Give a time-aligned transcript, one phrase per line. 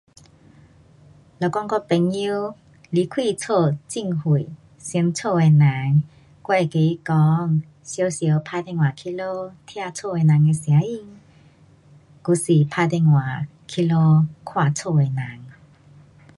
[1.41, 2.55] 若讲我朋友
[2.89, 3.79] 离开家很
[4.33, 4.47] 远，
[4.79, 6.03] 想家的人，
[6.41, 11.19] 我会跟他讲常常打电话去家，听家的人的声音。
[12.23, 15.45] 还是打电话去家看家的人。